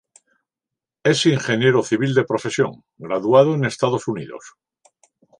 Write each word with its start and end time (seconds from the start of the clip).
Es 1.09 1.27
ingeniero 1.27 1.83
civil 1.83 2.15
de 2.15 2.23
profesión, 2.25 2.81
graduado 2.97 3.53
en 3.53 3.65
Estados 3.65 4.07
Unidos. 4.07 4.55